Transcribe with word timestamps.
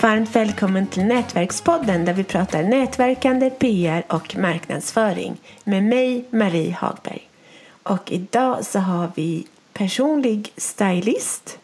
Varmt 0.00 0.36
välkommen 0.36 0.86
till 0.86 1.04
Nätverkspodden 1.04 2.04
där 2.04 2.12
vi 2.12 2.24
pratar 2.24 2.62
nätverkande, 2.62 3.50
PR 3.50 4.04
och 4.08 4.36
marknadsföring 4.36 5.36
med 5.64 5.82
mig, 5.82 6.24
Marie 6.30 6.72
Hagberg. 6.72 7.28
Och 7.82 8.12
idag 8.12 8.64
så 8.64 8.78
har 8.78 9.10
vi 9.14 9.46
personlig 9.72 10.52
stylist, 10.56 11.58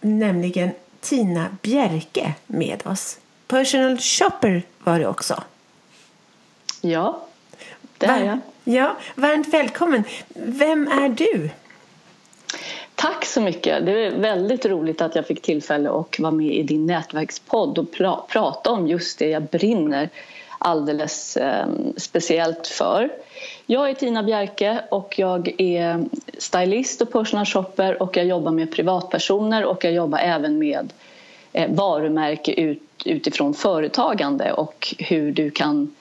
nämligen 0.00 0.70
Tina 1.00 1.46
Bjerke 1.62 2.34
med 2.46 2.86
oss. 2.86 3.18
Personal 3.46 3.98
shopper 3.98 4.62
var 4.78 4.98
det 4.98 5.06
också. 5.06 5.42
Ja, 6.80 7.26
det 7.98 8.06
är 8.06 8.24
jag. 8.24 8.38
Ja, 8.64 8.96
varmt 9.14 9.48
välkommen. 9.48 10.04
Vem 10.34 10.88
är 10.88 11.08
du? 11.08 11.50
Tack 12.96 13.24
så 13.24 13.40
mycket. 13.40 13.86
Det 13.86 14.06
är 14.06 14.10
väldigt 14.10 14.66
roligt 14.66 15.00
att 15.00 15.14
jag 15.14 15.26
fick 15.26 15.42
tillfälle 15.42 15.90
att 15.90 16.18
vara 16.18 16.32
med 16.32 16.54
i 16.54 16.62
din 16.62 16.86
nätverkspodd 16.86 17.78
och 17.78 17.92
pra 17.92 18.24
prata 18.28 18.70
om 18.70 18.86
just 18.86 19.18
det 19.18 19.28
jag 19.28 19.42
brinner 19.42 20.08
alldeles 20.58 21.36
eh, 21.36 21.66
speciellt 21.96 22.66
för. 22.66 23.10
Jag 23.66 23.90
är 23.90 23.94
Tina 23.94 24.22
Bjerke 24.22 24.80
och 24.90 25.18
jag 25.18 25.60
är 25.60 26.04
stylist 26.38 27.02
och 27.02 27.12
personal 27.12 27.46
shopper 27.46 28.02
och 28.02 28.16
jag 28.16 28.26
jobbar 28.26 28.52
med 28.52 28.72
privatpersoner 28.72 29.64
och 29.64 29.84
jag 29.84 29.92
jobbar 29.92 30.18
även 30.18 30.58
med 30.58 30.92
eh, 31.52 31.70
varumärke 31.70 32.52
ut, 32.52 32.82
utifrån 33.04 33.54
företagande 33.54 34.52
och 34.52 34.94
hur 34.98 35.32
du 35.32 35.50
kan 35.50 35.94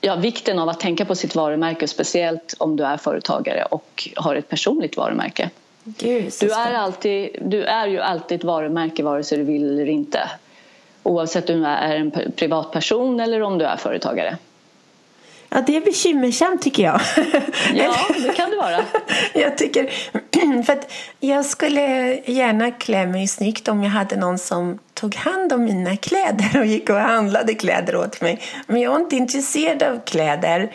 ja, 0.00 0.16
vikten 0.16 0.58
av 0.58 0.68
att 0.68 0.80
tänka 0.80 1.04
på 1.04 1.14
sitt 1.14 1.34
varumärke 1.34 1.88
speciellt 1.88 2.54
om 2.58 2.76
du 2.76 2.84
är 2.84 2.96
företagare 2.96 3.64
och 3.64 4.08
har 4.16 4.34
ett 4.34 4.48
personligt 4.48 4.96
varumärke. 4.96 5.50
Gud, 5.84 6.32
du, 6.40 6.50
är 6.52 6.74
alltid, 6.74 7.36
du 7.40 7.64
är 7.64 7.86
ju 7.86 8.00
alltid 8.00 8.38
ett 8.38 8.44
varumärke 8.44 9.02
vare 9.02 9.24
sig 9.24 9.38
du 9.38 9.44
vill 9.44 9.70
eller 9.70 9.88
inte. 9.88 10.30
Oavsett 11.02 11.50
om 11.50 11.60
du 11.60 11.66
är 11.66 11.96
en 11.96 12.12
privatperson 12.36 13.20
eller 13.20 13.42
om 13.42 13.58
du 13.58 13.64
är 13.64 13.76
företagare. 13.76 14.36
Ja, 15.54 15.62
det 15.66 15.76
är 15.76 15.80
bekymmersamt 15.80 16.62
tycker 16.62 16.82
jag. 16.82 17.00
Ja, 17.74 17.94
det 18.22 18.36
kan 18.36 18.50
det 18.50 18.56
vara. 18.56 18.84
jag 19.34 19.58
tycker, 19.58 19.90
för 20.66 20.78
jag 21.20 21.44
skulle 21.44 21.80
gärna 22.26 22.70
klä 22.70 23.06
mig 23.06 23.28
snyggt 23.28 23.68
om 23.68 23.82
jag 23.82 23.90
hade 23.90 24.16
någon 24.16 24.38
som 24.38 24.78
tog 24.94 25.14
hand 25.14 25.52
om 25.52 25.64
mina 25.64 25.96
kläder 25.96 26.60
och 26.60 26.66
gick 26.66 26.90
och 26.90 26.96
handlade 26.96 27.54
kläder 27.54 27.96
åt 27.96 28.20
mig. 28.20 28.40
Men 28.66 28.80
jag 28.80 28.94
är 28.94 29.00
inte 29.00 29.16
intresserad 29.16 29.82
av 29.82 30.00
kläder. 30.04 30.72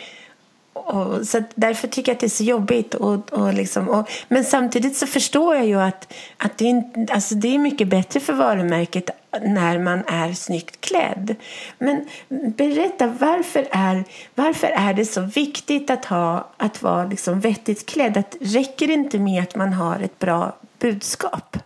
Och, 0.88 1.26
så 1.26 1.42
därför 1.54 1.88
tycker 1.88 2.12
jag 2.12 2.14
att 2.14 2.20
det 2.20 2.26
är 2.26 2.28
så 2.28 2.44
jobbigt. 2.44 2.94
Och, 2.94 3.32
och 3.32 3.54
liksom, 3.54 3.88
och, 3.88 4.10
men 4.28 4.44
samtidigt 4.44 4.96
så 4.96 5.06
förstår 5.06 5.54
jag 5.56 5.66
ju 5.66 5.80
att, 5.80 6.14
att 6.36 6.58
det, 6.58 6.70
är, 6.70 7.12
alltså 7.12 7.34
det 7.34 7.54
är 7.54 7.58
mycket 7.58 7.88
bättre 7.88 8.20
för 8.20 8.32
varumärket 8.32 9.10
när 9.42 9.78
man 9.78 10.02
är 10.06 10.32
snyggt 10.32 10.80
klädd. 10.80 11.34
Men 11.78 12.08
berätta, 12.28 13.06
varför 13.06 13.68
är, 13.70 14.04
varför 14.34 14.66
är 14.66 14.94
det 14.94 15.04
så 15.04 15.20
viktigt 15.20 15.90
att, 15.90 16.04
ha, 16.04 16.48
att 16.56 16.82
vara 16.82 17.04
liksom 17.04 17.40
vettigt 17.40 17.86
klädd? 17.86 18.16
Att, 18.16 18.36
räcker 18.40 18.86
det 18.86 18.92
inte 18.92 19.18
med 19.18 19.42
att 19.42 19.56
man 19.56 19.72
har 19.72 20.00
ett 20.00 20.18
bra 20.18 20.56
budskap? 20.78 21.56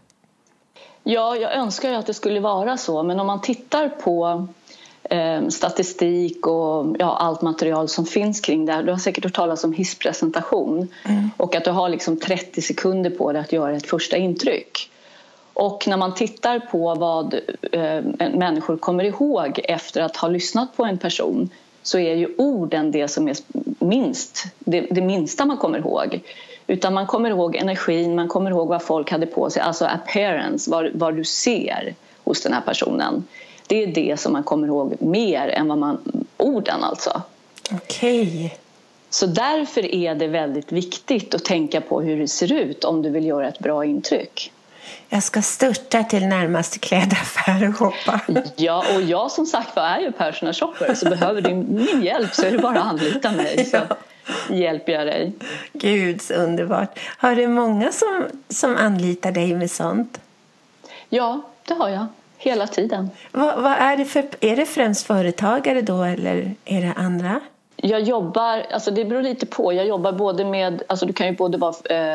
Ja, 1.05 1.37
jag 1.37 1.55
önskar 1.55 1.91
ju 1.91 1.95
att 1.95 2.07
det 2.07 2.15
skulle 2.15 2.41
vara 2.41 2.77
så, 2.77 3.03
men 3.03 3.21
om 3.21 3.27
man 3.27 3.41
tittar 3.41 3.89
på 3.89 4.47
statistik 5.49 6.47
och 6.47 6.97
ja, 6.99 7.17
allt 7.17 7.43
material 7.43 7.89
som 7.89 8.07
finns 8.07 8.41
kring 8.41 8.67
det 8.67 8.73
här. 8.73 8.83
Du 8.83 8.91
har 8.91 8.99
säkert 8.99 9.25
hört 9.25 9.35
talas 9.35 9.65
om 9.65 9.73
hisspresentation 9.73 10.89
mm. 11.05 11.31
och 11.37 11.57
att 11.57 11.65
du 11.65 11.71
har 11.71 11.89
liksom 11.89 12.17
30 12.21 12.63
sekunder 12.63 13.11
på 13.11 13.33
dig 13.33 13.41
att 13.41 13.53
göra 13.53 13.77
ett 13.77 13.87
första 13.87 14.17
intryck. 14.17 14.91
Och 15.55 15.85
när 15.89 15.97
man 15.97 16.15
tittar 16.15 16.59
på 16.59 16.95
vad 16.95 17.35
eh, 17.73 18.05
människor 18.35 18.77
kommer 18.77 19.05
ihåg 19.05 19.61
efter 19.65 20.01
att 20.01 20.17
ha 20.17 20.29
lyssnat 20.29 20.77
på 20.77 20.85
en 20.85 20.99
person 20.99 21.51
så 21.83 21.99
är 21.99 22.15
ju 22.15 22.35
orden 22.39 22.91
det 22.91 23.09
som 23.09 23.29
är 23.29 23.37
minst, 23.79 24.45
det, 24.59 24.81
det 24.81 25.03
minsta 25.03 25.45
man 25.45 25.57
kommer 25.57 25.79
ihåg. 25.79 26.21
Utan 26.67 26.95
man 26.95 27.07
kommer 27.07 27.31
ihåg 27.31 27.57
energin, 27.57 28.15
man 28.15 28.29
kommer 28.29 28.51
ihåg 28.51 28.69
vad 28.69 28.83
folk 28.83 29.11
hade 29.11 29.27
på 29.27 29.51
sig, 29.51 29.63
alltså 29.63 29.85
appearance, 29.85 30.71
vad, 30.71 30.91
vad 30.95 31.17
du 31.17 31.25
ser 31.25 31.95
hos 32.25 32.43
den 32.43 32.53
här 32.53 32.61
personen. 32.61 33.25
Det 33.73 33.83
är 33.83 33.87
det 33.87 34.21
som 34.21 34.33
man 34.33 34.43
kommer 34.43 34.67
ihåg 34.67 34.97
mer 34.99 35.49
än 35.49 35.69
vad 35.69 35.79
man, 35.79 36.25
orden 36.37 36.85
alltså. 36.85 37.23
Okej. 37.73 38.23
Okay. 38.23 38.51
Så 39.11 39.27
därför 39.27 39.95
är 39.95 40.15
det 40.15 40.27
väldigt 40.27 40.73
viktigt 40.73 41.35
att 41.35 41.45
tänka 41.45 41.81
på 41.81 42.01
hur 42.01 42.19
det 42.19 42.29
ser 42.29 42.53
ut 42.53 42.85
om 42.85 43.03
du 43.03 43.11
vill 43.11 43.27
göra 43.27 43.49
ett 43.49 43.59
bra 43.59 43.85
intryck. 43.85 44.53
Jag 45.09 45.23
ska 45.23 45.43
störta 45.43 46.05
till 46.05 46.27
närmaste 46.27 46.79
klädaffär 46.79 47.69
och 47.69 47.77
shoppa. 47.77 48.21
Ja, 48.57 48.85
och 48.95 49.03
jag 49.03 49.31
som 49.31 49.47
sagt 49.47 49.77
var 49.77 49.83
är 49.83 50.01
ju 50.01 50.13
personal 50.13 50.55
shopper 50.55 50.95
så 50.95 51.09
behöver 51.09 51.41
du 51.41 51.55
min 51.55 52.03
hjälp 52.03 52.35
så 52.35 52.47
är 52.47 52.51
det 52.51 52.59
bara 52.59 52.81
att 52.81 52.87
anlita 52.87 53.33
mig 53.33 53.65
så 53.65 53.77
ja. 54.49 54.55
hjälper 54.57 54.93
jag 54.93 55.07
dig. 55.07 55.33
Gud, 55.73 56.23
så 56.23 56.35
underbart. 56.35 56.99
Har 57.19 57.37
du 57.37 57.49
många 57.49 57.93
som, 57.93 58.25
som 58.49 58.77
anlitar 58.77 59.33
dig 59.33 59.55
med 59.55 59.71
sånt? 59.71 60.21
Ja, 61.09 61.43
det 61.65 61.75
har 61.75 61.89
jag. 61.89 62.07
Hela 62.43 62.67
tiden. 62.67 63.11
Vad, 63.33 63.63
vad, 63.63 63.73
är 63.73 63.97
det 63.97 64.05
för, 64.05 64.25
är 64.41 64.57
det 64.57 64.67
främst 64.67 65.07
företagare 65.07 65.83
då 65.83 66.03
eller 66.03 66.55
är 66.65 66.81
det 66.81 66.93
andra? 66.97 67.41
Jag 67.77 68.01
jobbar, 68.01 68.67
alltså 68.71 68.91
det 68.91 69.05
beror 69.05 69.23
lite 69.23 69.47
på. 69.47 69.73
Jag 69.73 69.87
jobbar 69.87 70.13
både 70.13 70.45
med, 70.45 70.83
alltså 70.87 71.07
du 71.07 71.13
kan 71.13 71.27
ju 71.27 71.37
både 71.37 71.59
vara 71.59 71.75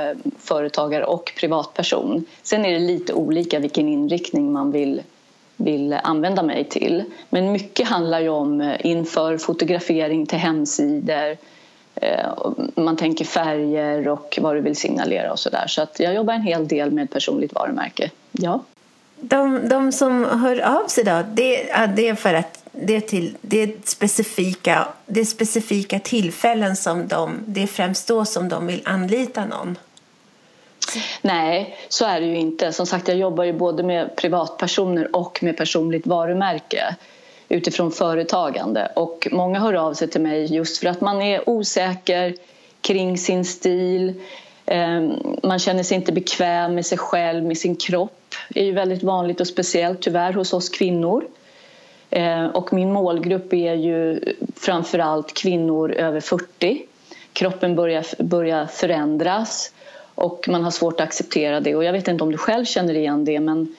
eh, 0.09 0.17
företagare 0.39 1.05
och 1.05 1.33
privatperson. 1.39 2.25
Sen 2.43 2.65
är 2.65 2.71
det 2.73 2.79
lite 2.79 3.13
olika 3.13 3.59
vilken 3.59 3.89
inriktning 3.89 4.51
man 4.51 4.71
vill, 4.71 5.01
vill 5.55 5.93
använda 5.93 6.43
mig 6.43 6.63
till. 6.63 7.03
Men 7.29 7.51
mycket 7.51 7.87
handlar 7.87 8.19
ju 8.19 8.29
om 8.29 8.61
eh, 8.61 8.85
inför 8.85 9.37
fotografering 9.37 10.25
till 10.25 10.39
hemsidor. 10.39 11.37
Eh, 11.95 12.27
man 12.75 12.97
tänker 12.97 13.25
färger 13.25 14.07
och 14.07 14.39
vad 14.41 14.55
du 14.55 14.61
vill 14.61 14.75
signalera 14.75 15.31
och 15.31 15.39
sådär. 15.39 15.67
Så 15.67 15.81
att 15.81 15.99
jag 15.99 16.13
jobbar 16.13 16.33
en 16.33 16.41
hel 16.41 16.67
del 16.67 16.91
med 16.91 17.09
personligt 17.09 17.53
varumärke. 17.53 18.11
Ja. 18.31 18.61
De, 19.19 19.69
de 19.69 19.91
som 19.91 20.23
hör 20.23 20.59
av 20.59 20.87
sig 20.87 21.03
då, 21.03 21.23
det, 21.33 21.67
ja, 21.69 21.87
det 21.87 22.07
är 22.07 22.15
för 22.15 22.33
att 22.33 22.63
det 22.71 22.95
är, 22.95 23.01
till, 23.01 23.35
det, 23.41 23.63
är 23.63 23.71
specifika, 23.83 24.87
det 25.05 25.19
är 25.19 25.25
specifika 25.25 25.99
tillfällen 25.99 26.75
som 26.75 27.07
de, 27.07 27.39
det 27.45 27.63
är 27.63 27.67
främst 27.67 28.07
då 28.07 28.25
som 28.25 28.49
de 28.49 28.67
vill 28.67 28.81
anlita 28.85 29.45
någon. 29.45 29.77
Nej, 31.21 31.77
så 31.89 32.05
är 32.05 32.21
det 32.21 32.27
ju 32.27 32.37
inte. 32.37 32.73
Som 32.73 32.85
sagt, 32.85 33.07
jag 33.07 33.17
jobbar 33.17 33.43
ju 33.43 33.53
både 33.53 33.83
med 33.83 34.15
privatpersoner 34.15 35.15
och 35.15 35.43
med 35.43 35.57
personligt 35.57 36.07
varumärke 36.07 36.95
utifrån 37.49 37.91
företagande. 37.91 38.91
Och 38.95 39.27
många 39.31 39.59
hör 39.59 39.73
av 39.73 39.93
sig 39.93 40.07
till 40.07 40.21
mig 40.21 40.53
just 40.55 40.77
för 40.77 40.87
att 40.87 41.01
man 41.01 41.21
är 41.21 41.49
osäker 41.49 42.35
kring 42.81 43.17
sin 43.17 43.45
stil. 43.45 44.21
Ehm, 44.65 45.13
man 45.43 45.59
känner 45.59 45.83
sig 45.83 45.95
inte 45.95 46.11
bekväm 46.11 46.75
med 46.75 46.85
sig 46.85 46.97
själv, 46.97 47.43
med 47.43 47.57
sin 47.57 47.75
kropp. 47.75 48.26
Är 48.55 48.63
ju 48.63 48.71
väldigt 48.71 49.03
vanligt 49.03 49.41
och 49.41 49.47
speciellt 49.47 50.01
tyvärr 50.01 50.33
hos 50.33 50.53
oss 50.53 50.69
kvinnor. 50.69 51.25
Eh, 52.09 52.45
och 52.45 52.73
min 52.73 52.93
målgrupp 52.93 53.53
är 53.53 53.73
ju 53.73 54.19
framförallt 54.55 55.33
kvinnor 55.33 55.91
över 55.91 56.19
40. 56.19 56.81
Kroppen 57.33 57.75
börjar, 57.75 58.23
börjar 58.23 58.65
förändras 58.65 59.73
och 60.15 60.45
man 60.49 60.63
har 60.63 60.71
svårt 60.71 60.99
att 60.99 61.07
acceptera 61.07 61.59
det. 61.59 61.75
Och 61.75 61.83
jag 61.83 61.93
vet 61.93 62.07
inte 62.07 62.23
om 62.23 62.31
du 62.31 62.37
själv 62.37 62.65
känner 62.65 62.93
igen 62.93 63.25
det. 63.25 63.39
Men, 63.39 63.75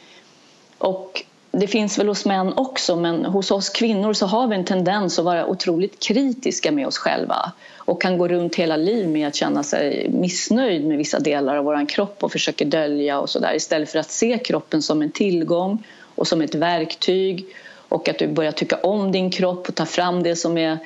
och 0.78 1.24
det 1.58 1.66
finns 1.66 1.98
väl 1.98 2.08
hos 2.08 2.24
män 2.24 2.52
också 2.56 2.96
men 2.96 3.24
hos 3.24 3.50
oss 3.50 3.68
kvinnor 3.68 4.12
så 4.12 4.26
har 4.26 4.46
vi 4.46 4.54
en 4.54 4.64
tendens 4.64 5.18
att 5.18 5.24
vara 5.24 5.46
otroligt 5.46 6.02
kritiska 6.02 6.72
med 6.72 6.86
oss 6.86 6.98
själva 6.98 7.52
och 7.76 8.02
kan 8.02 8.18
gå 8.18 8.28
runt 8.28 8.54
hela 8.54 8.76
livet 8.76 9.08
med 9.08 9.28
att 9.28 9.34
känna 9.34 9.62
sig 9.62 10.08
missnöjd 10.08 10.86
med 10.86 10.98
vissa 10.98 11.18
delar 11.18 11.56
av 11.56 11.64
vår 11.64 11.88
kropp 11.88 12.24
och 12.24 12.32
försöker 12.32 12.64
dölja 12.64 13.20
och 13.20 13.30
sådär 13.30 13.54
istället 13.54 13.90
för 13.90 13.98
att 13.98 14.10
se 14.10 14.38
kroppen 14.38 14.82
som 14.82 15.02
en 15.02 15.10
tillgång 15.10 15.84
och 16.14 16.26
som 16.26 16.40
ett 16.40 16.54
verktyg 16.54 17.46
och 17.88 18.08
att 18.08 18.18
du 18.18 18.28
börjar 18.28 18.52
tycka 18.52 18.76
om 18.76 19.12
din 19.12 19.30
kropp 19.30 19.68
och 19.68 19.74
ta 19.74 19.86
fram 19.86 20.22
det 20.22 20.36
som 20.36 20.58
är 20.58 20.78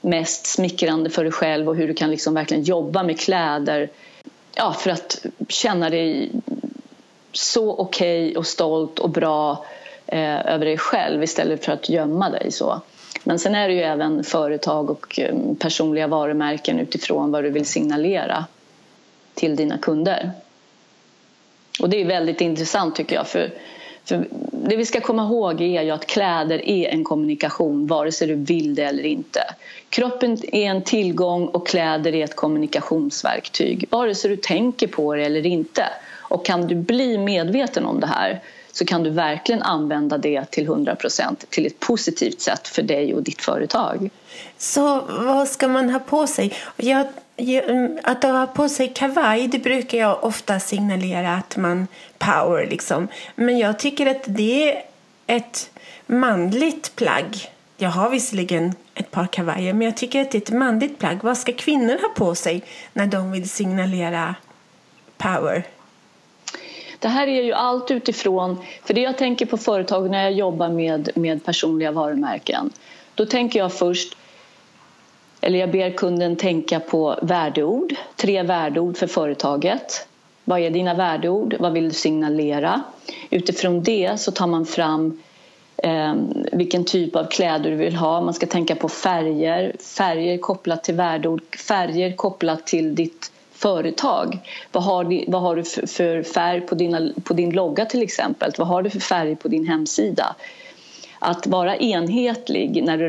mest 0.00 0.46
smickrande 0.46 1.10
för 1.10 1.24
dig 1.24 1.32
själv 1.32 1.68
och 1.68 1.76
hur 1.76 1.88
du 1.88 1.94
kan 1.94 2.10
liksom 2.10 2.34
verkligen 2.34 2.62
jobba 2.62 3.02
med 3.02 3.20
kläder 3.20 3.90
ja, 4.54 4.72
för 4.72 4.90
att 4.90 5.26
känna 5.48 5.90
dig 5.90 6.30
så 7.32 7.72
okej 7.72 8.26
okay 8.26 8.36
och 8.36 8.46
stolt 8.46 8.98
och 8.98 9.10
bra 9.10 9.64
eh, 10.10 10.46
över 10.46 10.64
dig 10.64 10.78
själv 10.78 11.22
istället 11.22 11.64
för 11.64 11.72
att 11.72 11.88
gömma 11.88 12.30
dig. 12.30 12.52
så. 12.52 12.80
Men 13.24 13.38
sen 13.38 13.54
är 13.54 13.68
det 13.68 13.74
ju 13.74 13.80
även 13.80 14.24
företag 14.24 14.90
och 14.90 15.18
eh, 15.20 15.34
personliga 15.58 16.06
varumärken 16.06 16.78
utifrån 16.78 17.30
vad 17.30 17.44
du 17.44 17.50
vill 17.50 17.66
signalera 17.66 18.44
till 19.34 19.56
dina 19.56 19.78
kunder. 19.78 20.30
Och 21.80 21.90
det 21.90 22.00
är 22.00 22.04
väldigt 22.04 22.40
intressant 22.40 22.96
tycker 22.96 23.16
jag 23.16 23.28
för, 23.28 23.50
för 24.04 24.26
det 24.52 24.76
vi 24.76 24.84
ska 24.84 25.00
komma 25.00 25.22
ihåg 25.22 25.60
är 25.60 25.82
ju 25.82 25.90
att 25.90 26.06
kläder 26.06 26.68
är 26.68 26.88
en 26.88 27.04
kommunikation 27.04 27.86
vare 27.86 28.12
sig 28.12 28.28
du 28.28 28.34
vill 28.34 28.74
det 28.74 28.84
eller 28.84 29.06
inte. 29.06 29.40
Kroppen 29.88 30.38
är 30.52 30.64
en 30.64 30.82
tillgång 30.82 31.46
och 31.46 31.66
kläder 31.66 32.14
är 32.14 32.24
ett 32.24 32.36
kommunikationsverktyg 32.36 33.84
vare 33.90 34.14
sig 34.14 34.30
du 34.30 34.36
tänker 34.36 34.86
på 34.86 35.14
det 35.14 35.24
eller 35.24 35.46
inte. 35.46 35.84
Och 36.18 36.46
kan 36.46 36.66
du 36.66 36.74
bli 36.74 37.18
medveten 37.18 37.84
om 37.84 38.00
det 38.00 38.06
här 38.06 38.40
så 38.72 38.84
kan 38.84 39.02
du 39.02 39.10
verkligen 39.10 39.62
använda 39.62 40.18
det 40.18 40.44
till 40.50 40.68
100% 40.68 41.36
till 41.48 41.66
ett 41.66 41.80
positivt 41.80 42.40
sätt 42.40 42.68
för 42.68 42.82
dig 42.82 43.14
och 43.14 43.22
ditt 43.22 43.42
företag. 43.42 44.10
Så 44.58 45.00
vad 45.00 45.48
ska 45.48 45.68
man 45.68 45.90
ha 45.90 45.98
på 45.98 46.26
sig? 46.26 46.54
Jag, 46.76 47.06
att 48.02 48.22
ha 48.22 48.46
på 48.46 48.68
sig 48.68 48.88
kavaj 48.88 49.48
det 49.48 49.58
brukar 49.58 49.98
jag 49.98 50.24
ofta 50.24 50.60
signalera 50.60 51.34
att 51.34 51.56
man 51.56 51.86
power. 52.18 52.66
Liksom. 52.66 53.08
Men 53.34 53.58
jag 53.58 53.78
tycker 53.78 54.06
att 54.06 54.22
det 54.26 54.72
är 54.72 54.82
ett 55.26 55.70
manligt 56.06 56.96
plagg. 56.96 57.50
Jag 57.76 57.90
har 57.90 58.10
visserligen 58.10 58.74
ett 58.94 59.10
par 59.10 59.26
kavajer, 59.26 59.72
men 59.72 59.84
jag 59.84 59.96
tycker 59.96 60.20
att 60.20 60.30
det 60.30 60.38
är 60.38 60.42
ett 60.42 60.50
manligt 60.50 60.98
plagg. 60.98 61.18
Vad 61.22 61.38
ska 61.38 61.52
kvinnor 61.52 61.98
ha 62.02 62.08
på 62.08 62.34
sig 62.34 62.62
när 62.92 63.06
de 63.06 63.32
vill 63.32 63.48
signalera 63.48 64.34
power? 65.18 65.64
Det 67.00 67.08
här 67.08 67.26
är 67.26 67.42
ju 67.42 67.52
allt 67.52 67.90
utifrån, 67.90 68.56
för 68.84 68.94
det 68.94 69.00
jag 69.00 69.18
tänker 69.18 69.46
på 69.46 69.56
företag 69.56 70.10
när 70.10 70.22
jag 70.22 70.32
jobbar 70.32 70.68
med, 70.68 71.10
med 71.14 71.44
personliga 71.44 71.92
varumärken, 71.92 72.70
då 73.14 73.26
tänker 73.26 73.58
jag 73.58 73.72
först, 73.72 74.16
eller 75.40 75.58
jag 75.58 75.70
ber 75.70 75.90
kunden 75.90 76.36
tänka 76.36 76.80
på 76.80 77.18
värdeord, 77.22 77.94
tre 78.16 78.42
värdeord 78.42 78.96
för 78.96 79.06
företaget. 79.06 80.06
Vad 80.44 80.60
är 80.60 80.70
dina 80.70 80.94
värdeord? 80.94 81.56
Vad 81.58 81.72
vill 81.72 81.84
du 81.84 81.94
signalera? 81.94 82.82
Utifrån 83.30 83.82
det 83.82 84.20
så 84.20 84.32
tar 84.32 84.46
man 84.46 84.66
fram 84.66 85.22
eh, 85.76 86.14
vilken 86.52 86.84
typ 86.84 87.16
av 87.16 87.24
kläder 87.24 87.70
du 87.70 87.76
vill 87.76 87.96
ha. 87.96 88.20
Man 88.20 88.34
ska 88.34 88.46
tänka 88.46 88.74
på 88.74 88.88
färger, 88.88 89.76
färger 89.96 90.38
kopplat 90.38 90.84
till 90.84 90.94
värdeord, 90.94 91.56
färger 91.56 92.16
kopplat 92.16 92.66
till 92.66 92.94
ditt 92.94 93.32
företag. 93.60 94.38
Vad 94.72 94.84
har, 94.84 95.04
du, 95.04 95.24
vad 95.28 95.42
har 95.42 95.56
du 95.56 95.64
för 95.64 96.22
färg 96.22 96.60
på, 96.60 96.74
dina, 96.74 97.10
på 97.24 97.34
din 97.34 97.50
logga 97.50 97.84
till 97.84 98.02
exempel? 98.02 98.52
Vad 98.58 98.68
har 98.68 98.82
du 98.82 98.90
för 98.90 99.00
färg 99.00 99.36
på 99.36 99.48
din 99.48 99.66
hemsida? 99.66 100.36
Att 101.18 101.46
vara 101.46 101.76
enhetlig 101.76 102.84
när 102.84 102.98
du 102.98 103.08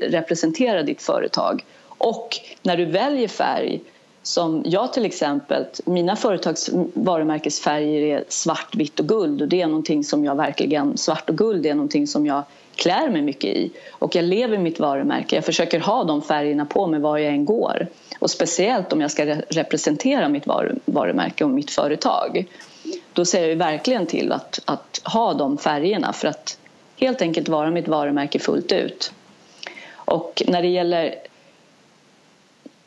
representerar 0.00 0.82
ditt 0.82 1.02
företag 1.02 1.64
och 1.84 2.28
när 2.62 2.76
du 2.76 2.84
väljer 2.84 3.28
färg 3.28 3.80
som 4.22 4.62
jag 4.66 4.92
till 4.92 5.04
exempel, 5.04 5.64
mina 5.84 6.16
företags 6.16 6.70
varumärkesfärger 6.94 8.02
är 8.02 8.24
svart, 8.28 8.74
vitt 8.74 9.00
och 9.00 9.08
guld 9.08 9.42
och 9.42 9.48
det 9.48 9.62
är 9.62 9.66
någonting 9.66 10.04
som 10.04 10.24
jag 10.24 10.36
verkligen, 10.36 10.96
svart 10.96 11.30
och 11.30 11.38
guld 11.38 11.66
är 11.66 11.74
någonting 11.74 12.06
som 12.06 12.26
jag 12.26 12.42
klär 12.78 13.08
mig 13.08 13.22
mycket 13.22 13.56
i 13.56 13.70
och 13.90 14.14
jag 14.14 14.24
lever 14.24 14.58
mitt 14.58 14.80
varumärke. 14.80 15.36
Jag 15.36 15.44
försöker 15.44 15.80
ha 15.80 16.04
de 16.04 16.22
färgerna 16.22 16.64
på 16.64 16.86
mig 16.86 17.00
var 17.00 17.18
jag 17.18 17.32
än 17.32 17.44
går 17.44 17.86
och 18.18 18.30
speciellt 18.30 18.92
om 18.92 19.00
jag 19.00 19.10
ska 19.10 19.24
representera 19.48 20.28
mitt 20.28 20.46
varumärke 20.84 21.44
och 21.44 21.50
mitt 21.50 21.70
företag. 21.70 22.46
Då 23.12 23.24
ser 23.24 23.48
jag 23.48 23.56
verkligen 23.56 24.06
till 24.06 24.32
att, 24.32 24.60
att 24.64 25.00
ha 25.04 25.34
de 25.34 25.58
färgerna 25.58 26.12
för 26.12 26.28
att 26.28 26.58
helt 26.96 27.22
enkelt 27.22 27.48
vara 27.48 27.70
mitt 27.70 27.88
varumärke 27.88 28.38
fullt 28.38 28.72
ut. 28.72 29.12
Och 29.94 30.42
när 30.46 30.62
det 30.62 30.68
gäller 30.68 31.14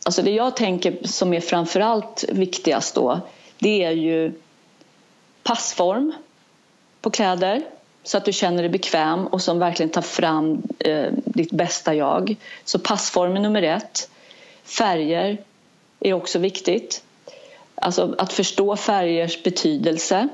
Alltså 0.03 0.21
det 0.21 0.31
jag 0.31 0.55
tänker 0.55 1.07
som 1.07 1.33
är 1.33 1.39
framförallt 1.39 2.25
viktigast 2.29 2.95
då 2.95 3.19
det 3.59 3.83
är 3.83 3.91
ju 3.91 4.33
passform 5.43 6.13
på 7.01 7.09
kläder 7.09 7.61
så 8.03 8.17
att 8.17 8.25
du 8.25 8.33
känner 8.33 8.63
dig 8.63 8.69
bekväm 8.69 9.27
och 9.27 9.41
som 9.41 9.59
verkligen 9.59 9.89
tar 9.89 10.01
fram 10.01 10.61
eh, 10.79 11.07
ditt 11.13 11.51
bästa 11.51 11.95
jag. 11.95 12.35
Så 12.65 12.79
passform 12.79 13.35
är 13.35 13.39
nummer 13.39 13.61
ett. 13.61 14.09
Färger 14.63 15.37
är 15.99 16.13
också 16.13 16.39
viktigt. 16.39 17.03
Alltså 17.75 18.15
att 18.17 18.33
förstå 18.33 18.75
färgers 18.75 19.43
betydelse. 19.43 20.27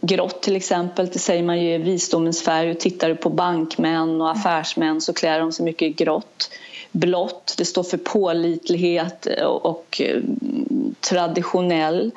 Grått 0.00 0.42
till 0.42 0.56
exempel, 0.56 1.06
det 1.12 1.18
säger 1.18 1.42
man 1.42 1.60
ju 1.60 1.74
är 1.74 1.78
visdomens 1.78 2.42
färg. 2.42 2.74
tittar 2.74 3.08
du 3.08 3.16
på 3.16 3.30
bankmän 3.30 4.20
och 4.20 4.30
affärsmän 4.30 5.00
så 5.00 5.12
klär 5.12 5.40
de 5.40 5.52
sig 5.52 5.64
mycket 5.64 5.82
i 5.82 5.90
grått. 5.90 6.50
Blått, 6.92 7.54
det 7.58 7.64
står 7.64 7.82
för 7.82 7.96
pålitlighet 7.96 9.26
och 9.44 10.00
eh, 10.04 10.22
traditionell. 11.00 12.10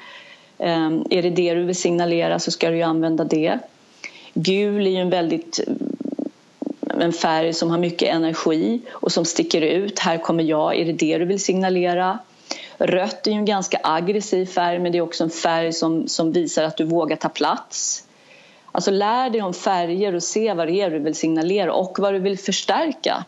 Eh, 0.58 0.90
är 1.10 1.22
det 1.22 1.30
det 1.30 1.54
du 1.54 1.64
vill 1.64 1.76
signalera 1.76 2.40
så 2.40 2.52
ska 2.52 2.70
du 2.70 2.82
använda 2.82 3.24
det. 3.24 3.60
Gul 4.42 4.88
är 4.88 4.92
ju 4.92 4.98
en 4.98 5.10
väldigt 5.10 5.60
en 7.02 7.14
färg 7.14 7.54
som 7.54 7.70
har 7.70 7.78
mycket 7.78 8.10
energi 8.10 8.82
och 8.92 9.12
som 9.12 9.26
sticker 9.26 9.62
ut. 9.62 10.00
Här 10.00 10.18
kommer 10.18 10.44
jag, 10.44 10.76
är 10.76 10.86
det 10.86 10.94
det 10.94 11.18
du 11.18 11.26
vill 11.26 11.40
signalera? 11.40 12.20
Rött 12.78 13.28
är 13.28 13.32
ju 13.32 13.38
en 13.38 13.46
ganska 13.46 13.80
aggressiv 13.84 14.46
färg 14.46 14.80
men 14.80 14.92
det 14.92 14.98
är 14.98 15.02
också 15.02 15.24
en 15.24 15.30
färg 15.30 15.74
som, 15.74 16.08
som 16.08 16.32
visar 16.32 16.64
att 16.64 16.78
du 16.78 16.84
vågar 16.84 17.16
ta 17.16 17.30
plats. 17.30 18.04
Alltså 18.72 18.92
lär 18.92 19.30
dig 19.30 19.42
om 19.42 19.54
färger 19.54 20.16
och 20.16 20.24
se 20.24 20.54
vad 20.54 20.68
det 20.68 20.82
är 20.82 20.90
du 20.90 21.00
vill 21.00 21.16
signalera 21.16 21.74
och 21.74 22.00
vad 22.00 22.14
du 22.14 22.20
vill 22.20 22.40
förstärka. 22.40 23.24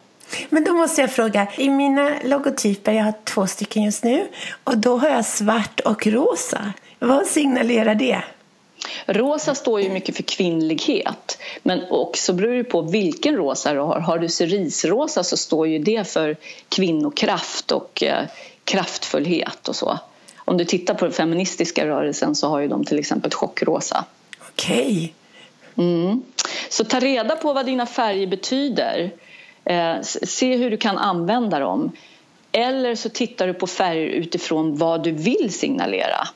Men 0.49 0.63
då 0.63 0.73
måste 0.73 1.01
jag 1.01 1.11
fråga, 1.11 1.47
i 1.57 1.69
mina 1.69 2.11
logotyper, 2.23 2.91
jag 2.91 3.03
har 3.03 3.13
två 3.23 3.47
stycken 3.47 3.83
just 3.83 4.03
nu, 4.03 4.27
och 4.63 4.77
då 4.77 4.97
har 4.97 5.09
jag 5.09 5.25
svart 5.25 5.79
och 5.79 6.07
rosa. 6.07 6.73
Vad 6.99 7.25
signalerar 7.25 7.95
det? 7.95 8.23
Rosa 9.05 9.55
står 9.55 9.81
ju 9.81 9.89
mycket 9.89 10.15
för 10.15 10.23
kvinnlighet. 10.23 11.37
Men 11.63 11.81
också 11.89 12.33
beror 12.33 12.53
det 12.53 12.63
på 12.63 12.81
vilken 12.81 13.35
rosa 13.35 13.73
du 13.73 13.79
har. 13.79 13.99
Har 13.99 14.19
du 14.19 14.29
cerisrosa 14.29 15.23
så 15.23 15.37
står 15.37 15.67
ju 15.67 15.79
det 15.79 16.07
för 16.07 16.37
kvinnokraft 16.69 17.71
och 17.71 18.03
eh, 18.03 18.25
kraftfullhet 18.63 19.67
och 19.67 19.75
så. 19.75 19.99
Om 20.37 20.57
du 20.57 20.65
tittar 20.65 20.93
på 20.93 21.05
den 21.05 21.13
feministiska 21.13 21.87
rörelsen 21.87 22.35
så 22.35 22.47
har 22.47 22.59
ju 22.59 22.67
de 22.67 22.85
till 22.85 22.99
exempel 22.99 23.31
chockrosa. 23.31 24.05
Okej. 24.49 25.13
Okay. 25.75 25.85
Mm. 25.85 26.23
Så 26.69 26.83
ta 26.83 26.99
reda 26.99 27.35
på 27.35 27.53
vad 27.53 27.65
dina 27.65 27.85
färger 27.85 28.27
betyder. 28.27 29.11
Eh, 29.65 30.01
se 30.01 30.55
hur 30.55 30.71
du 30.71 30.77
kan 30.77 30.97
använda 30.97 31.59
dem. 31.59 31.91
Eller 32.51 32.95
så 32.95 33.09
tittar 33.09 33.47
du 33.47 33.53
på 33.53 33.67
färger 33.67 34.07
utifrån 34.07 34.77
vad 34.77 35.03
du 35.03 35.11
vill 35.11 35.53
signalera. 35.53 36.27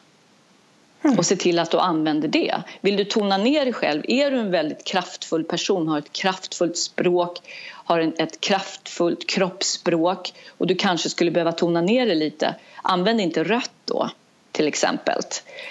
Mm. 1.06 1.18
och 1.18 1.26
se 1.26 1.36
till 1.36 1.60
att 1.60 1.72
du 1.72 1.78
använder 1.78 2.28
det. 2.28 2.56
Vill 2.82 2.98
du 2.98 3.06
tona 3.06 3.38
ner 3.38 3.66
dig 3.66 3.74
själv, 3.74 4.04
är 4.08 4.32
du 4.32 4.40
en 4.40 4.52
väldigt 4.52 4.84
kraftfull 4.84 5.44
person, 5.44 5.88
har 5.88 5.98
ett 5.98 6.14
kraftfullt 6.14 6.78
språk, 6.78 7.40
har 7.72 8.00
en, 8.00 8.14
ett 8.18 8.42
kraftfullt 8.42 9.30
kroppsspråk 9.30 10.34
och 10.58 10.68
du 10.68 10.76
kanske 10.76 11.10
skulle 11.10 11.32
behöva 11.32 11.52
tona 11.52 11.82
ner 11.82 12.06
dig 12.06 12.16
lite, 12.16 12.56
använd 12.82 13.22
inte 13.22 13.44
rött 13.44 13.72
då 13.86 14.10
till 14.52 14.68
exempel. 14.68 15.22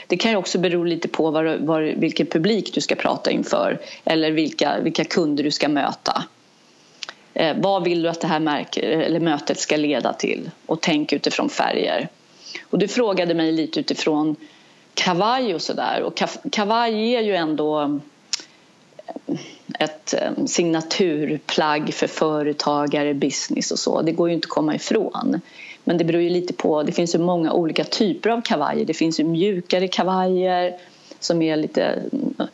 Det 0.06 0.16
kan 0.16 0.30
ju 0.30 0.36
också 0.36 0.58
bero 0.58 0.84
lite 0.84 1.08
på 1.08 1.30
var, 1.30 1.56
var, 1.60 1.82
vilken 1.82 2.26
publik 2.26 2.74
du 2.74 2.80
ska 2.80 2.94
prata 2.94 3.30
inför 3.30 3.80
eller 4.04 4.30
vilka, 4.30 4.80
vilka 4.80 5.04
kunder 5.04 5.44
du 5.44 5.50
ska 5.50 5.68
möta. 5.68 6.24
Eh, 7.34 7.56
vad 7.56 7.84
vill 7.84 8.02
du 8.02 8.08
att 8.08 8.20
det 8.20 8.26
här 8.26 8.40
märk, 8.40 8.76
eller 8.76 9.20
mötet 9.20 9.58
ska 9.58 9.76
leda 9.76 10.12
till? 10.12 10.50
Och 10.66 10.80
tänk 10.80 11.12
utifrån 11.12 11.50
färger. 11.50 12.08
Och 12.70 12.78
du 12.78 12.88
frågade 12.88 13.34
mig 13.34 13.52
lite 13.52 13.80
utifrån 13.80 14.36
kavaj 14.94 15.54
och 15.54 15.62
sådär. 15.62 16.02
Och 16.02 16.22
kavaj 16.52 17.14
är 17.14 17.20
ju 17.20 17.34
ändå 17.34 17.80
eh, 17.80 19.36
ett 19.78 20.14
eh, 20.14 20.44
signaturplagg 20.46 21.94
för 21.94 22.06
företagare, 22.06 23.14
business 23.14 23.70
och 23.70 23.78
så. 23.78 24.02
Det 24.02 24.12
går 24.12 24.28
ju 24.28 24.34
inte 24.34 24.46
att 24.46 24.50
komma 24.50 24.74
ifrån. 24.74 25.40
Men 25.84 25.98
det 25.98 26.04
beror 26.04 26.22
ju 26.22 26.30
lite 26.30 26.52
på, 26.52 26.82
det 26.82 26.92
finns 26.92 27.14
ju 27.14 27.18
många 27.18 27.52
olika 27.52 27.84
typer 27.84 28.30
av 28.30 28.40
kavajer. 28.40 28.84
Det 28.84 28.94
finns 28.94 29.20
ju 29.20 29.24
mjukare 29.24 29.88
kavajer 29.88 30.74
som 31.20 31.42
är 31.42 31.56
lite 31.56 32.02
eh, 32.38 32.46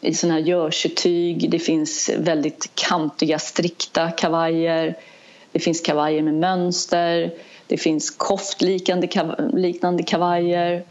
i 0.00 0.14
sådana 0.14 0.38
här 0.38 0.46
jerseytyg. 0.46 1.50
Det 1.50 1.58
finns 1.58 2.10
väldigt 2.18 2.70
kantiga, 2.74 3.38
strikta 3.38 4.10
kavajer. 4.10 4.98
Det 5.52 5.60
finns 5.60 5.80
kavajer 5.80 6.22
med 6.22 6.34
mönster. 6.34 7.34
Det 7.66 7.76
finns 7.76 8.10
koftliknande 8.10 9.06
kavajer. 10.06 10.84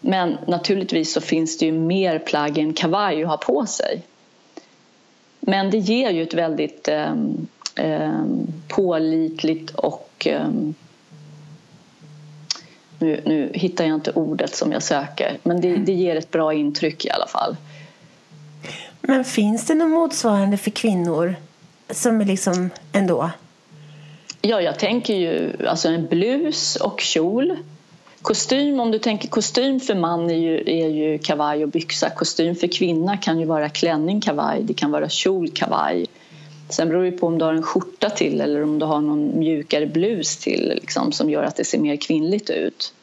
Men 0.00 0.38
naturligtvis 0.46 1.12
så 1.12 1.20
finns 1.20 1.58
det 1.58 1.66
ju 1.66 1.72
mer 1.72 2.18
plagg 2.18 2.58
än 2.58 2.72
kavaj 2.72 3.22
att 3.22 3.28
ha 3.28 3.36
på 3.36 3.66
sig. 3.66 4.02
Men 5.40 5.70
det 5.70 5.78
ger 5.78 6.10
ju 6.10 6.22
ett 6.22 6.34
väldigt 6.34 6.88
eh, 6.88 7.14
eh, 7.74 8.24
pålitligt 8.68 9.70
och 9.70 10.26
eh, 10.26 10.48
nu, 12.98 13.20
nu, 13.24 13.50
hittar 13.54 13.84
jag 13.84 13.94
inte 13.94 14.10
ordet 14.10 14.54
som 14.54 14.72
jag 14.72 14.82
söker 14.82 15.38
men 15.42 15.60
det, 15.60 15.76
det 15.76 15.92
ger 15.92 16.16
ett 16.16 16.30
bra 16.30 16.54
intryck 16.54 17.04
i 17.04 17.10
alla 17.10 17.26
fall. 17.26 17.56
Men 19.00 19.24
finns 19.24 19.66
det 19.66 19.74
något 19.74 19.90
motsvarande 19.90 20.56
för 20.56 20.70
kvinnor 20.70 21.36
som 21.90 22.20
är 22.20 22.24
liksom 22.24 22.70
ändå? 22.92 23.30
Ja, 24.40 24.60
jag 24.60 24.78
tänker 24.78 25.14
ju 25.14 25.52
alltså 25.66 25.88
en 25.88 26.06
blus 26.06 26.76
och 26.76 27.00
kjol 27.00 27.56
Kostym, 28.26 28.80
om 28.80 28.90
du 28.90 28.98
tänker 28.98 29.28
kostym 29.28 29.80
för 29.80 29.94
man 29.94 30.30
är 30.30 30.34
ju, 30.34 30.62
är 30.66 30.88
ju 30.88 31.18
kavaj 31.18 31.62
och 31.64 31.68
byxa. 31.68 32.10
Kostym 32.10 32.56
för 32.56 32.66
kvinna 32.66 33.16
kan 33.16 33.40
ju 33.40 33.46
vara 33.46 33.68
klänning, 33.68 34.20
kavaj. 34.20 34.62
Det 34.62 34.74
kan 34.74 34.90
vara 34.90 35.08
kjol, 35.08 35.50
kavaj. 35.50 36.06
Sen 36.68 36.88
beror 36.88 37.04
det 37.04 37.12
på 37.12 37.26
om 37.26 37.38
du 37.38 37.44
har 37.44 37.54
en 37.54 37.62
skjorta 37.62 38.10
till 38.10 38.40
eller 38.40 38.62
om 38.62 38.78
du 38.78 38.86
har 38.86 39.00
någon 39.00 39.38
mjukare 39.38 39.86
blus 39.86 40.36
till 40.36 40.72
liksom, 40.80 41.12
som 41.12 41.30
gör 41.30 41.42
att 41.42 41.56
det 41.56 41.64
ser 41.64 41.78
mer 41.78 41.96
kvinnligt 41.96 42.50
ut. 42.50 42.94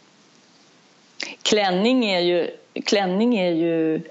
Klänning 1.41 2.05
är 2.05 2.19
ju, 2.19 2.47
klänning 2.85 3.37
är 3.37 3.51
ju 3.51 4.01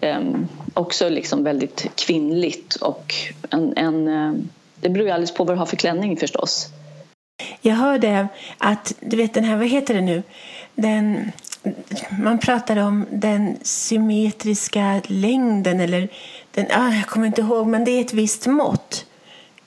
Um, 0.00 0.48
också 0.74 1.08
liksom 1.08 1.44
väldigt 1.44 1.86
kvinnligt 1.94 2.76
och 2.76 3.14
en, 3.50 3.76
en, 3.76 4.08
ehm, 4.08 4.48
det 4.80 4.88
beror 4.88 5.06
ju 5.06 5.12
alldeles 5.12 5.34
på 5.34 5.44
vad 5.44 5.56
du 5.56 5.58
har 5.58 5.66
för 5.66 5.76
klänning 5.76 6.16
förstås. 6.16 6.68
Jag 7.64 7.74
hörde 7.74 8.28
att, 8.58 8.94
du 9.00 9.16
vet 9.16 9.34
den 9.34 9.44
här, 9.44 9.56
vad 9.56 9.68
heter 9.68 9.94
det 9.94 10.00
nu? 10.00 10.22
Den, 10.74 11.32
man 12.10 12.38
pratar 12.38 12.76
om 12.76 13.06
den 13.10 13.56
symmetriska 13.62 15.00
längden 15.06 15.80
eller 15.80 16.08
den, 16.50 16.66
ah, 16.70 16.94
jag 16.94 17.06
kommer 17.06 17.26
inte 17.26 17.40
ihåg, 17.40 17.66
men 17.66 17.84
det 17.84 17.90
är 17.90 18.00
ett 18.00 18.12
visst 18.12 18.46
mått 18.46 19.06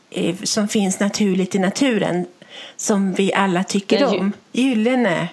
eh, 0.09 0.35
som 0.43 0.67
finns 0.67 0.99
naturligt 0.99 1.55
i 1.55 1.59
naturen 1.59 2.25
som 2.77 3.13
vi 3.13 3.33
alla 3.33 3.63
tycker 3.63 4.05
om. 4.05 4.33
Gyllene 4.51 5.27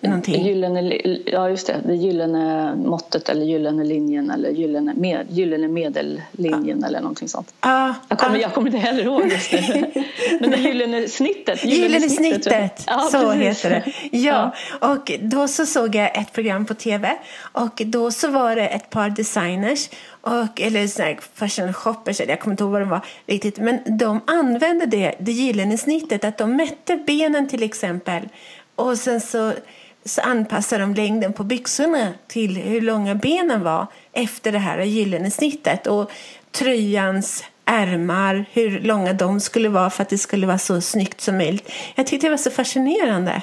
någonting. 0.00 0.46
Gyllene, 0.46 0.98
ja, 1.26 1.50
just 1.50 1.66
det. 1.66 1.80
Det 1.86 1.94
gyllene 1.94 2.74
måttet 2.76 3.28
eller 3.28 3.44
gyllene 3.44 3.84
linjen 3.84 4.30
eller 4.30 4.50
gyllene, 4.50 4.94
med, 4.94 5.26
gyllene 5.30 5.68
medellinjen 5.68 6.80
ja. 6.80 6.86
eller 6.86 7.00
någonting 7.00 7.28
sånt. 7.28 7.54
Ja, 7.60 7.94
jag, 8.08 8.18
kommer, 8.18 8.36
ja. 8.36 8.42
jag 8.42 8.54
kommer 8.54 8.68
inte 8.68 8.78
heller 8.78 9.02
ihåg 9.02 9.24
just 9.24 9.50
det. 9.50 9.90
Men 10.40 10.50
det 10.50 10.56
gyllene 10.56 11.08
snittet. 11.08 11.64
Gyllene, 11.64 11.82
gyllene 11.82 12.08
snittet, 12.08 12.42
snittet. 12.42 12.84
Ja, 12.86 13.08
så 13.12 13.32
precis. 13.32 13.64
heter 13.64 13.70
det. 14.10 14.18
Ja. 14.18 14.54
och 14.80 15.12
då 15.20 15.48
så 15.48 15.66
såg 15.66 15.94
jag 15.94 16.18
ett 16.18 16.32
program 16.32 16.66
på 16.66 16.74
tv 16.74 17.16
och 17.52 17.82
då 17.86 18.10
så 18.10 18.28
var 18.28 18.56
det 18.56 18.66
ett 18.66 18.90
par 18.90 19.10
designers 19.10 19.88
och, 20.20 20.60
eller 20.60 20.86
så 20.86 21.16
fashion 21.34 21.72
shoppers, 21.72 22.20
jag 22.20 22.40
kommer 22.40 22.52
inte 22.52 22.64
ihåg 22.64 22.72
vad 22.72 22.82
de 22.82 22.88
var 22.88 23.04
riktigt, 23.26 23.58
men 23.58 23.98
de 23.98 24.20
använde 24.26 24.86
det, 24.86 25.14
det 25.18 25.32
gyllene 25.32 25.78
snittet, 25.78 26.24
att 26.24 26.38
de 26.38 26.56
mätte 26.56 26.96
benen 26.96 27.48
till 27.48 27.62
exempel 27.62 28.28
och 28.74 28.98
sen 28.98 29.20
så, 29.20 29.52
så 30.08 30.20
anpassade 30.20 30.82
de 30.82 30.94
längden 30.94 31.32
på 31.32 31.44
byxorna 31.44 32.12
till 32.26 32.56
hur 32.56 32.80
långa 32.80 33.14
benen 33.14 33.62
var 33.62 33.86
efter 34.12 34.52
det 34.52 34.58
här 34.58 34.82
gyllene 34.82 35.30
snittet. 35.30 35.86
Och 35.86 36.10
tröjans 36.50 37.44
ärmar, 37.64 38.44
hur 38.52 38.80
långa 38.80 39.12
de 39.12 39.40
skulle 39.40 39.68
vara 39.68 39.90
för 39.90 40.02
att 40.02 40.08
det 40.08 40.18
skulle 40.18 40.46
vara 40.46 40.58
så 40.58 40.80
snyggt 40.80 41.20
som 41.20 41.36
möjligt. 41.36 41.72
Jag 41.94 42.06
tyckte 42.06 42.26
det 42.26 42.30
var 42.30 42.36
så 42.36 42.50
fascinerande. 42.50 43.42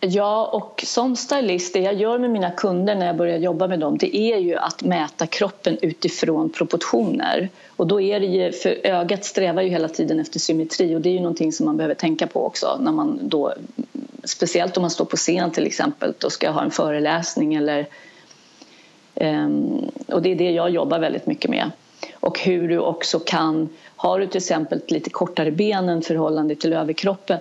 Ja, 0.00 0.46
och 0.52 0.84
som 0.86 1.16
stylist, 1.16 1.72
det 1.72 1.78
jag 1.78 1.94
gör 1.94 2.18
med 2.18 2.30
mina 2.30 2.50
kunder 2.50 2.94
när 2.94 3.06
jag 3.06 3.16
börjar 3.16 3.38
jobba 3.38 3.68
med 3.68 3.80
dem 3.80 3.98
det 3.98 4.16
är 4.16 4.38
ju 4.38 4.56
att 4.56 4.82
mäta 4.82 5.26
kroppen 5.26 5.78
utifrån 5.82 6.50
proportioner. 6.50 7.48
Och 7.76 7.86
då 7.86 8.00
är 8.00 8.20
det 8.20 8.26
ju, 8.26 8.52
för 8.52 8.86
ögat 8.86 9.24
strävar 9.24 9.62
ju 9.62 9.68
hela 9.68 9.88
tiden 9.88 10.20
efter 10.20 10.40
symmetri 10.40 10.96
och 10.96 11.00
det 11.00 11.08
är 11.08 11.12
ju 11.12 11.20
någonting 11.20 11.52
som 11.52 11.66
man 11.66 11.76
behöver 11.76 11.94
tänka 11.94 12.26
på 12.26 12.46
också 12.46 12.78
när 12.80 12.92
man 12.92 13.18
då 13.22 13.54
speciellt 14.24 14.76
om 14.76 14.80
man 14.80 14.90
står 14.90 15.04
på 15.04 15.16
scen 15.16 15.50
till 15.50 15.66
exempel 15.66 16.14
och 16.24 16.32
ska 16.32 16.50
ha 16.50 16.62
en 16.62 16.70
föreläsning 16.70 17.54
eller 17.54 17.86
um, 19.14 19.90
och 20.06 20.22
det 20.22 20.32
är 20.32 20.36
det 20.36 20.50
jag 20.50 20.70
jobbar 20.70 20.98
väldigt 20.98 21.26
mycket 21.26 21.50
med. 21.50 21.70
Och 22.14 22.40
hur 22.40 22.68
du 22.68 22.78
också 22.78 23.18
kan, 23.18 23.68
har 23.96 24.18
du 24.18 24.26
till 24.26 24.36
exempel 24.36 24.80
lite 24.88 25.10
kortare 25.10 25.50
ben 25.50 25.88
än 25.88 26.02
förhållande 26.02 26.54
till 26.54 26.72
överkroppen, 26.72 27.38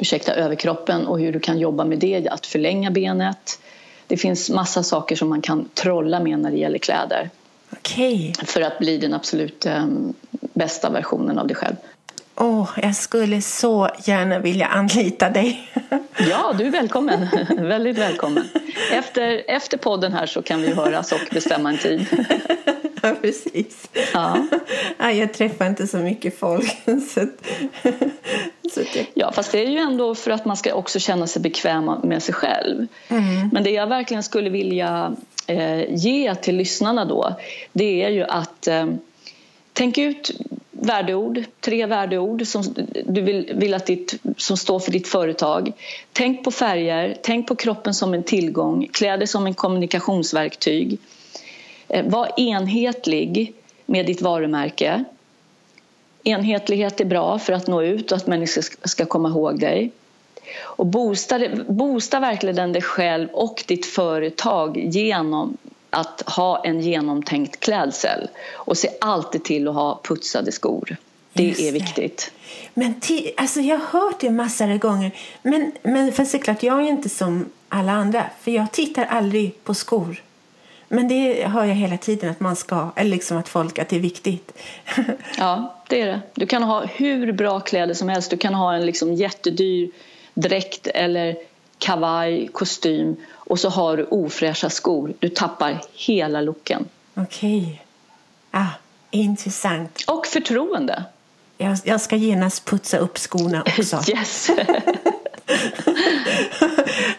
ursäkta, 0.00 0.34
överkroppen 0.34 1.06
och 1.06 1.20
hur 1.20 1.32
du 1.32 1.40
kan 1.40 1.58
jobba 1.58 1.84
med 1.84 1.98
det, 1.98 2.28
att 2.28 2.46
förlänga 2.46 2.90
benet. 2.90 3.60
Det 4.06 4.16
finns 4.16 4.50
massa 4.50 4.82
saker 4.82 5.16
som 5.16 5.28
man 5.28 5.42
kan 5.42 5.68
trolla 5.74 6.20
med 6.20 6.38
när 6.38 6.50
det 6.50 6.56
gäller 6.56 6.78
kläder. 6.78 7.30
Okay. 7.72 8.32
För 8.44 8.60
att 8.60 8.78
bli 8.78 8.98
den 8.98 9.14
absolut 9.14 9.66
um, 9.66 10.14
bästa 10.30 10.90
versionen 10.90 11.38
av 11.38 11.46
dig 11.46 11.56
själv. 11.56 11.76
Åh, 12.36 12.62
oh, 12.62 12.68
jag 12.82 12.96
skulle 12.96 13.42
så 13.42 13.88
gärna 14.04 14.38
vilja 14.38 14.66
anlita 14.66 15.30
dig. 15.30 15.68
ja, 16.30 16.54
du 16.58 16.66
är 16.66 16.70
välkommen. 16.70 17.28
Väldigt 17.58 17.98
välkommen. 17.98 18.48
Efter, 18.92 19.42
efter 19.48 19.78
podden 19.78 20.12
här 20.12 20.26
så 20.26 20.42
kan 20.42 20.62
vi 20.62 20.72
höras 20.72 21.12
och 21.12 21.20
bestämma 21.30 21.70
en 21.70 21.78
tid. 21.78 22.06
ja, 23.02 23.14
precis. 23.22 23.88
Ja. 24.12 24.46
jag 24.98 25.34
träffar 25.34 25.66
inte 25.66 25.86
så 25.86 25.96
mycket 25.96 26.38
folk. 26.38 26.76
Så 26.84 27.20
att, 27.20 27.46
så 28.74 28.80
att 28.80 28.96
jag... 28.96 29.06
Ja, 29.14 29.32
fast 29.32 29.52
det 29.52 29.66
är 29.66 29.70
ju 29.70 29.78
ändå 29.78 30.14
för 30.14 30.30
att 30.30 30.44
man 30.44 30.56
ska 30.56 30.74
också 30.74 30.98
känna 30.98 31.26
sig 31.26 31.42
bekväm 31.42 31.90
med 32.02 32.22
sig 32.22 32.34
själv. 32.34 32.86
Mm. 33.08 33.48
Men 33.52 33.64
det 33.64 33.70
jag 33.70 33.86
verkligen 33.86 34.22
skulle 34.22 34.50
vilja 34.50 35.16
eh, 35.46 35.94
ge 35.94 36.34
till 36.34 36.56
lyssnarna 36.56 37.04
då, 37.04 37.36
det 37.72 38.04
är 38.04 38.08
ju 38.08 38.24
att 38.24 38.66
eh, 38.66 38.86
tänk 39.72 39.98
ut 39.98 40.30
värdeord, 40.84 41.44
tre 41.60 41.86
värdeord 41.86 42.46
som 42.46 42.62
du 43.06 43.20
vill, 43.20 43.52
vill 43.54 43.74
att 43.74 43.86
ditt, 43.86 44.14
som 44.36 44.56
står 44.56 44.78
för 44.78 44.92
ditt 44.92 45.08
företag. 45.08 45.72
Tänk 46.12 46.44
på 46.44 46.50
färger, 46.50 47.16
tänk 47.22 47.48
på 47.48 47.56
kroppen 47.56 47.94
som 47.94 48.14
en 48.14 48.22
tillgång, 48.22 48.88
kläder 48.92 49.26
som 49.26 49.46
en 49.46 49.54
kommunikationsverktyg. 49.54 50.98
Eh, 51.88 52.04
var 52.06 52.40
enhetlig 52.40 53.54
med 53.86 54.06
ditt 54.06 54.22
varumärke. 54.22 55.04
Enhetlighet 56.24 57.00
är 57.00 57.04
bra 57.04 57.38
för 57.38 57.52
att 57.52 57.66
nå 57.66 57.82
ut 57.82 58.12
och 58.12 58.18
att 58.18 58.26
människor 58.26 58.88
ska 58.88 59.04
komma 59.04 59.28
ihåg 59.28 59.60
dig. 59.60 59.90
Och 60.60 60.86
boosta, 60.86 61.40
boosta 61.68 62.20
verkligen 62.20 62.72
dig 62.72 62.82
själv 62.82 63.28
och 63.32 63.64
ditt 63.66 63.86
företag 63.86 64.76
genom 64.76 65.56
att 65.94 66.22
ha 66.26 66.64
en 66.64 66.80
genomtänkt 66.80 67.60
klädsel 67.60 68.28
och 68.54 68.78
se 68.78 68.88
alltid 69.00 69.44
till 69.44 69.68
att 69.68 69.74
ha 69.74 70.00
putsade 70.04 70.52
skor. 70.52 70.96
Det 71.32 71.42
Just 71.42 71.60
är 71.60 71.72
viktigt. 71.72 72.32
Det. 72.74 72.80
Men 72.80 73.00
alltså 73.36 73.60
jag 73.60 73.78
har 73.78 74.00
hört 74.00 74.20
det 74.20 74.30
massor 74.30 74.70
av 74.70 74.78
gånger. 74.78 75.10
Men, 75.42 75.72
men 75.82 76.12
för 76.12 76.24
såklart, 76.24 76.62
jag 76.62 76.80
är 76.80 76.88
inte 76.88 77.08
som 77.08 77.50
alla 77.68 77.92
andra. 77.92 78.24
För 78.40 78.50
jag 78.50 78.72
tittar 78.72 79.04
aldrig 79.04 79.64
på 79.64 79.74
skor. 79.74 80.22
Men 80.88 81.08
det 81.08 81.44
hör 81.44 81.64
jag 81.64 81.74
hela 81.74 81.96
tiden 81.96 82.30
att 82.30 82.40
man 82.40 82.56
ska, 82.56 82.90
eller 82.96 83.10
liksom 83.10 83.36
att 83.36 83.48
folk, 83.48 83.78
att 83.78 83.88
det 83.88 83.96
är 83.96 84.00
viktigt. 84.00 84.52
ja, 85.38 85.74
det 85.88 86.00
är 86.00 86.06
det. 86.06 86.20
Du 86.34 86.46
kan 86.46 86.62
ha 86.62 86.84
hur 86.84 87.32
bra 87.32 87.60
kläder 87.60 87.94
som 87.94 88.08
helst. 88.08 88.30
Du 88.30 88.36
kan 88.36 88.54
ha 88.54 88.74
en 88.74 88.86
liksom 88.86 89.14
jättedyr 89.14 89.90
dräkt 90.34 90.86
eller 90.86 91.36
kavaj, 91.78 92.48
kostym 92.52 93.16
och 93.32 93.60
så 93.60 93.68
har 93.68 93.96
du 93.96 94.04
ofräscha 94.04 94.70
skor. 94.70 95.14
Du 95.18 95.28
tappar 95.28 95.80
hela 95.92 96.40
looken. 96.40 96.88
Okej. 97.14 97.60
Okay. 97.60 97.78
Ah, 98.50 98.70
intressant. 99.10 100.04
Och 100.06 100.26
förtroende. 100.26 101.04
Jag, 101.58 101.78
jag 101.84 102.00
ska 102.00 102.16
genast 102.16 102.64
putsa 102.64 102.98
upp 102.98 103.18
skorna 103.18 103.62
också. 103.78 104.00
yes! 104.08 104.50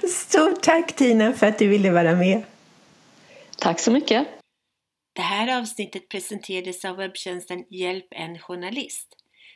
Stort 0.15 0.61
tack 0.61 0.95
Tina 0.95 1.33
för 1.33 1.47
att 1.47 1.59
du 1.59 1.67
ville 1.67 1.91
vara 1.91 2.15
med. 2.15 2.43
Tack 3.57 3.79
så 3.79 3.91
mycket. 3.91 4.27
Det 5.15 5.21
här 5.21 5.59
avsnittet 5.59 6.09
presenterades 6.09 6.85
av 6.85 6.95
webbtjänsten 6.95 7.63
Hjälp 7.69 8.07
en 8.11 8.39
journalist. 8.39 9.07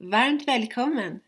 Varmt 0.00 0.48
välkommen! 0.48 1.20